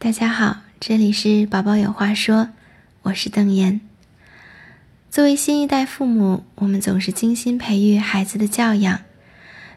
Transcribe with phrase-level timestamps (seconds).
[0.00, 2.50] 大家好，这里是宝宝有话说，
[3.02, 3.80] 我是邓妍。
[5.10, 9.00] 作为新一代父母，我们总是精心培育孩子的教养，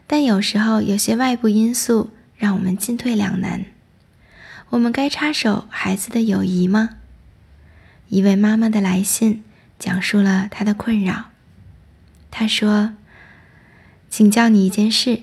[0.06, 3.64] 但有时候有些外部因素让我们进退两难。
[4.70, 6.90] 我们该插手孩子的友谊吗？
[8.08, 9.42] 一位妈妈的来信
[9.76, 11.30] 讲述了她的困扰。
[12.30, 12.94] 她说
[14.08, 15.22] ：“请教你一件事，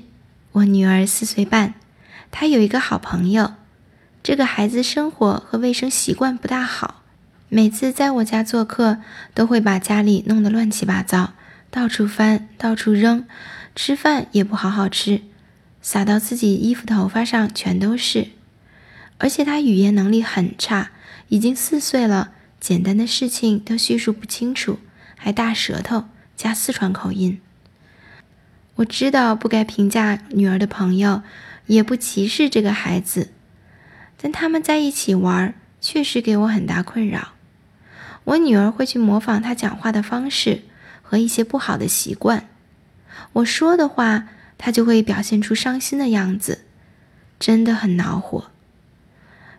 [0.51, 1.75] 我女儿四岁半，
[2.31, 3.53] 她有一个好朋友。”
[4.21, 7.03] 这个孩子生活和卫生习惯不大好，
[7.47, 8.97] 每次在我家做客，
[9.33, 11.33] 都会把家里弄得乱七八糟，
[11.71, 13.25] 到处翻，到处扔，
[13.75, 15.21] 吃饭也不好好吃，
[15.81, 18.27] 撒到自己衣服头发上全都是。
[19.19, 20.91] 而且他语言能力很差，
[21.29, 24.79] 已经四岁了，简单的事情都叙述不清楚，
[25.15, 27.39] 还大舌头加四川口音。
[28.75, 31.23] 我知道不该评价女儿的朋友，
[31.67, 33.29] 也不歧视这个孩子。
[34.21, 37.29] 但他们在一起玩，确实给我很大困扰。
[38.25, 40.63] 我女儿会去模仿他讲话的方式
[41.01, 42.49] 和一些不好的习惯，
[43.33, 46.65] 我说的话，他就会表现出伤心的样子，
[47.39, 48.51] 真的很恼火。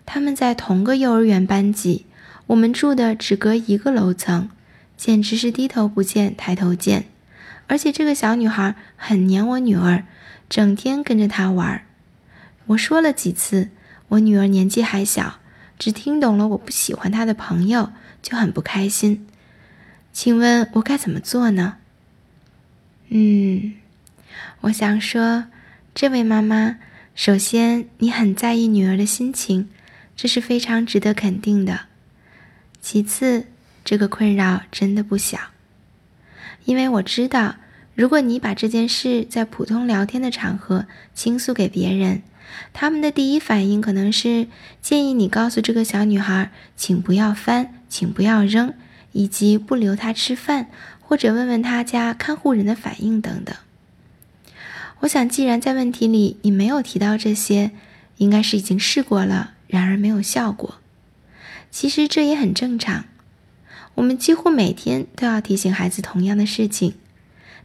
[0.04, 2.04] 他们在同个幼儿园班级，
[2.48, 4.50] 我们住的只隔一个楼层，
[4.96, 7.06] 简直是低头不见抬头见。
[7.66, 10.04] 而且这个小女孩很黏我女儿，
[10.48, 11.82] 整天跟着她玩。
[12.66, 13.70] 我说了几次。
[14.10, 15.38] 我女儿年纪还小，
[15.78, 19.26] 只听懂了我不喜欢她的朋友，就很不开心。
[20.12, 21.76] 请问我该怎么做呢？
[23.08, 23.74] 嗯，
[24.62, 25.44] 我想说，
[25.94, 26.78] 这位妈妈，
[27.14, 29.68] 首先你很在意女儿的心情，
[30.16, 31.82] 这是非常值得肯定的。
[32.80, 33.46] 其次，
[33.84, 35.38] 这个困扰真的不小，
[36.64, 37.54] 因为我知道，
[37.94, 42.22] 如果你把这件事在普通聊天的场合倾诉给别人。
[42.72, 44.48] 他们的第一反应可能是
[44.80, 48.74] 建议你告诉这个小女孩，请不要翻，请不要扔，
[49.12, 53.54] 以及不留她吃饭，或者问问她家看护人的反应等等。
[55.00, 57.70] 我想，既然在问题里你没有提到这些，
[58.18, 60.76] 应该是已经试过了，然而没有效果。
[61.70, 63.06] 其实这也很正常，
[63.94, 66.94] 我们几乎每天都要提醒孩子同样的事情，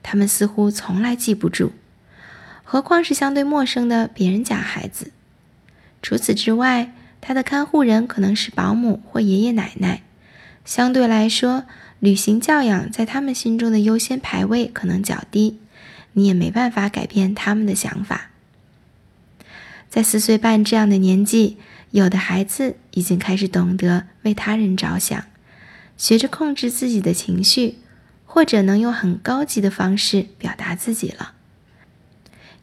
[0.01, 1.73] 他们似乎从来记不住。
[2.65, 5.11] 何况是相对陌生的别人家孩子。
[6.01, 10.01] 除此之外，他的看护人可能是保姆或爷爷奶奶，
[10.65, 11.65] 相对来说，
[11.99, 15.59] 履行教养在他们心中的优先排位可能较低。
[16.13, 18.31] 你也没办法改变他们的想法。
[19.89, 21.57] 在四岁半这样的年纪，
[21.91, 25.25] 有的孩子已经开始懂得为他人着想，
[25.97, 27.77] 学着控制自己的情绪，
[28.25, 31.34] 或者能用很高级的方式表达自己了。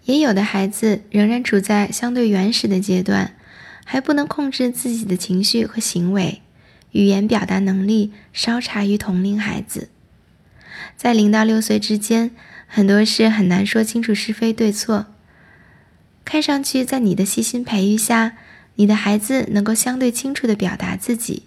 [0.04, 3.34] 也有的孩子仍然处在相对原始的阶段，
[3.84, 6.42] 还不能控制自己的情绪和行为，
[6.90, 9.88] 语言表达能力稍差于同龄孩子。
[10.96, 12.32] 在零到六岁之间，
[12.66, 15.06] 很多事很难说清楚是非对错。
[16.24, 18.36] 看上去，在你的细心培育下，
[18.76, 21.44] 你的孩子能够相对清楚地表达自己，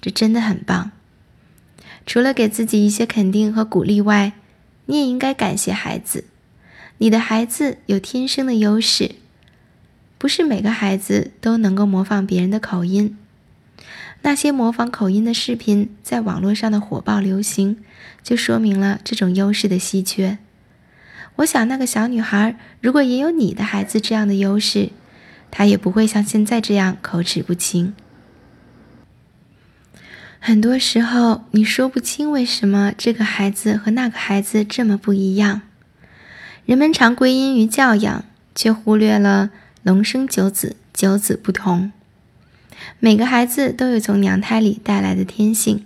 [0.00, 0.92] 这真的很棒。
[2.06, 4.32] 除了给自己一些肯定和鼓励外，
[4.86, 6.24] 你也应该感谢孩子。
[7.02, 9.12] 你的孩子有天生的优势，
[10.18, 13.16] 不是每个孩子都能够模仿别人的口音。
[14.20, 17.78] 那些模仿口音的视频在网络上的火爆流行，
[18.22, 20.36] 就说明了这种优势的稀缺。
[21.36, 24.90] 我想，那个小女孩如果也有你的孩子这样的优势，
[25.50, 27.94] 她也不会像现在这样口齿不清。
[30.38, 35.62] 很多时候，你说不清为什么这个孩子和那个孩子这么不一样。
[36.64, 39.50] 人们常归因于教养，却忽略了
[39.82, 41.92] “龙生九子，九子不同”。
[42.98, 45.84] 每个孩子都有从娘胎里带来的天性，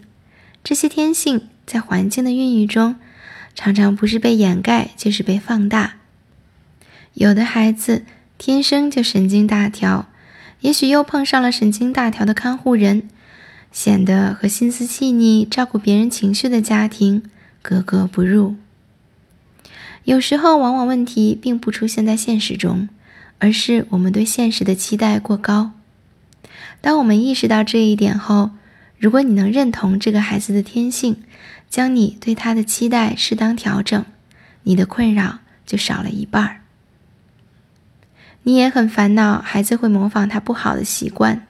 [0.62, 2.96] 这些天性在环境的孕育中，
[3.54, 5.94] 常常不是被掩盖，就是被放大。
[7.14, 8.04] 有的孩子
[8.38, 10.08] 天生就神经大条，
[10.60, 13.08] 也许又碰上了神经大条的看护人，
[13.72, 17.22] 显得和心思细腻、照顾别人情绪的家庭
[17.62, 18.56] 格格不入。
[20.04, 22.90] 有时候，往往问题并不出现在现实中，
[23.38, 25.72] 而是我们对现实的期待过高。
[26.82, 28.50] 当我们意识到这一点后，
[28.98, 31.22] 如果你能认同这个孩子的天性，
[31.70, 34.04] 将你对他的期待适当调整，
[34.64, 36.60] 你的困扰就少了一半儿。
[38.42, 41.46] 你也很烦恼孩子会模仿他不好的习惯，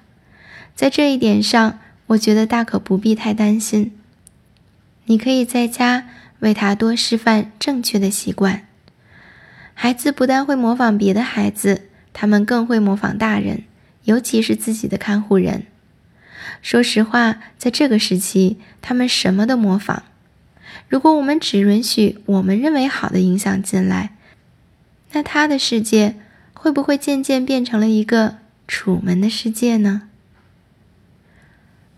[0.77, 3.91] 在这一点上，我觉得大可不必太担心。
[5.07, 6.07] 你可以在家。
[6.45, 8.69] 为他多示范正确的习惯。
[9.73, 13.65] 孩子不但会模仿别的孩子，他们更会模仿大人，
[14.05, 15.65] 尤其是自己的看护人。
[16.61, 20.03] 说实话，在这个时期，他们什么都模仿。
[20.89, 24.15] 如果我们只允许我们认为好的影响进来，
[25.13, 26.17] 那他的世界
[26.53, 28.37] 会不会渐渐变成了一个
[28.69, 30.03] 楚门的世界呢？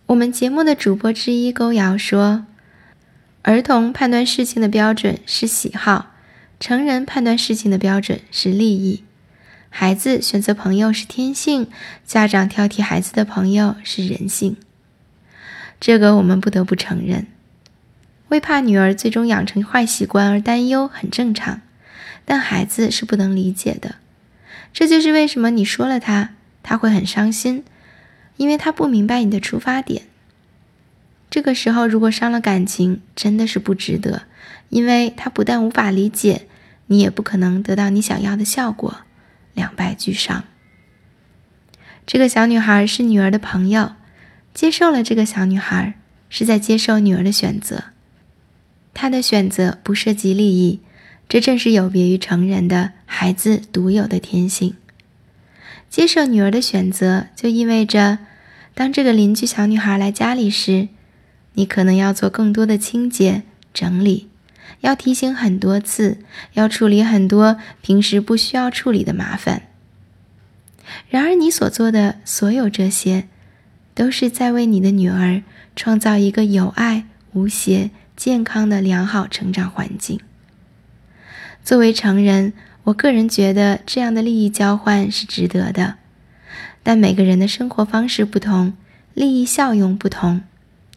[0.07, 2.47] 我们节目的主播之一勾瑶说
[3.47, 6.11] ：“儿童判断事情的标准是喜好，
[6.59, 9.05] 成人判断事情的标准是利益。
[9.71, 11.69] 孩子选择朋友是天性，
[12.05, 14.57] 家长挑剔孩子的朋友是人性。
[15.79, 17.29] 这个我们不得不承认。”
[18.27, 21.61] 为怕女儿最终养成坏习惯而担忧很正常，
[22.25, 23.95] 但孩子是不能理解的。
[24.73, 26.31] 这就是为什么你说了他，
[26.65, 27.63] 他会很伤心，
[28.39, 30.03] 因为他不明白你的出发点。
[31.29, 34.23] 这个时候如果伤了感情，真的是不值得，
[34.69, 36.47] 因为他不但无法理解，
[36.87, 38.99] 你也不可能得到你想要的效果，
[39.55, 40.45] 两败俱伤。
[42.07, 43.93] 这个小女孩是女儿的朋友，
[44.55, 45.95] 接受了这个小女孩，
[46.29, 47.85] 是在接受女儿的选择。
[48.95, 50.81] 她的选择不涉及利益，
[51.29, 54.77] 这正是有别于成人的孩子独有的天性。
[55.91, 58.19] 接受女儿的选择，就意味着，
[58.75, 60.89] 当这个邻居小女孩来家里时，
[61.57, 63.43] 你可能要做更多的清洁
[63.75, 64.31] 整理，
[64.81, 66.19] 要提醒很多次，
[66.55, 69.65] 要处理很多平时不需要处理的麻烦。
[71.11, 73.27] 然而，你所做的所有这些，
[73.93, 75.43] 都是在为你的女儿
[75.75, 77.91] 创造一个有爱无邪。
[78.17, 80.19] 健康的良好成长环境。
[81.63, 82.55] 作为成人，
[82.85, 85.97] 我个人觉得这样的利益交换是值得的，
[86.83, 88.73] 但每个人的生活方式不同，
[89.13, 90.41] 利益效用不同，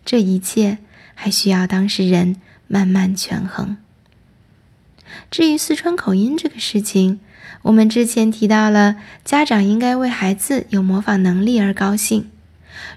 [0.05, 0.79] 这一切
[1.13, 2.37] 还需要当事人
[2.67, 3.77] 慢慢权衡。
[5.31, 7.19] 至于四川口音这个事情，
[7.63, 12.29] 我们之前提到了，家长应该为孩子有模仿能力而高兴。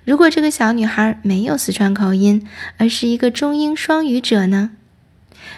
[0.05, 2.47] 如果这个小女孩没有四川口音，
[2.77, 4.71] 而是一个中英双语者呢？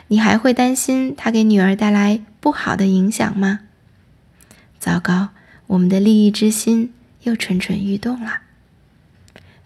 [0.08, 3.60] 你还会担心她给女儿带来不好的影响吗？
[4.78, 5.30] 糟糕，
[5.66, 6.92] 我们的利益之心
[7.22, 8.40] 又蠢蠢欲动了。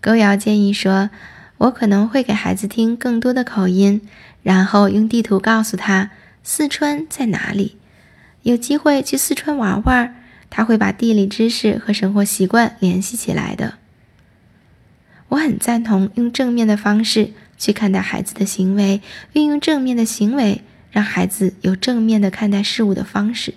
[0.00, 1.10] 勾瑶建议说
[1.58, 4.00] ：“我可能会给孩子听更多的口音，
[4.43, 6.10] 然后用地图告诉他
[6.43, 7.76] 四川在哪里，
[8.43, 10.14] 有机会去四川玩玩，
[10.49, 13.75] 他会把地理知识和生活习惯联系起来的。”
[15.31, 19.02] 我很赞同用正面的方式去看待孩子的行为，
[19.34, 23.52] 运用正面的行为让孩子有正面的看待事物的方式，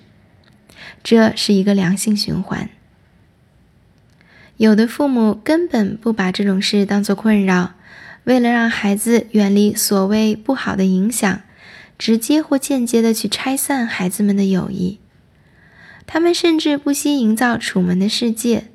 [1.02, 2.70] 这是一个良性循环。
[4.58, 7.76] 有的父母根本不把这种事当做困扰，
[8.24, 11.42] 为了让孩子远离所谓不好的影响，
[11.98, 15.00] 直接或间接的去拆散孩子们的友谊。
[16.06, 18.66] 他们甚至不惜营造楚门的世界，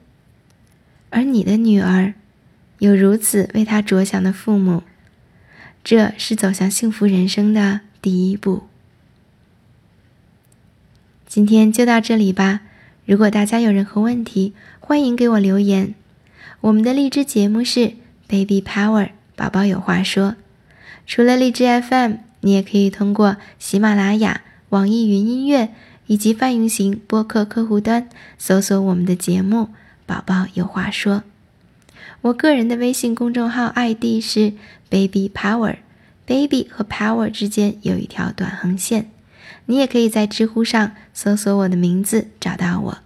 [1.10, 2.14] 而你的女儿。
[2.78, 4.82] 有如此为他着想的父母，
[5.82, 8.64] 这是走向幸福人生的第一步。
[11.26, 12.60] 今天就到这里吧。
[13.06, 15.94] 如果大家有任何问题，欢迎给我留言。
[16.60, 17.94] 我们的荔枝节目是
[18.28, 20.34] Baby Power，宝宝有话说。
[21.06, 24.40] 除了荔枝 FM，你也可以通过喜马拉雅、
[24.70, 25.72] 网易云音乐
[26.08, 29.58] 以及泛用型播客客户端搜索我们的节目
[30.04, 31.16] 《宝宝有话说》。
[32.22, 34.54] 我个人的微信公众号 ID 是
[34.88, 39.10] Baby Power，Baby 和 Power 之间有一条短横线。
[39.66, 42.98] 你也可以在知乎上搜索我的名字找到我。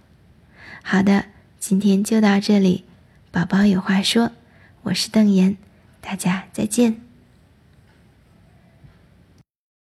[0.81, 1.25] 好的，
[1.59, 2.83] 今天就到这里，
[3.31, 4.31] 宝宝有话说，
[4.83, 5.57] 我是邓岩，
[6.01, 7.10] 大家再见。